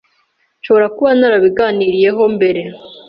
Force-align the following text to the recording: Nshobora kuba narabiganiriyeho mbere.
Nshobora 0.59 0.87
kuba 0.95 1.09
narabiganiriyeho 1.19 2.21
mbere. 2.35 2.61